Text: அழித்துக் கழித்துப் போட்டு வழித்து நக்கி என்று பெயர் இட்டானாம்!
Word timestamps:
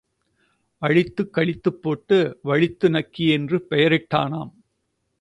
அழித்துக் 0.81 1.33
கழித்துப் 1.33 1.81
போட்டு 1.81 2.17
வழித்து 2.43 2.89
நக்கி 2.89 3.27
என்று 3.29 3.61
பெயர் 3.61 3.91
இட்டானாம்! 3.91 4.53